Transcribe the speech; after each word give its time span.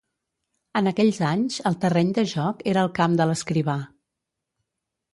En 0.79 0.89
aquells 0.91 1.19
anys 1.33 1.59
el 1.71 1.77
terreny 1.85 2.11
de 2.21 2.25
joc 2.33 2.65
era 2.75 2.89
el 2.89 2.93
camp 3.01 3.21
de 3.23 3.31
l'Escrivà. 3.33 3.81